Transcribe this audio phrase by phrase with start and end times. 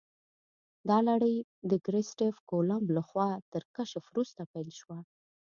[0.89, 1.37] دا لړۍ
[1.69, 4.97] د کریسټف کولمب لخوا تر کشف وروسته پیل شوه.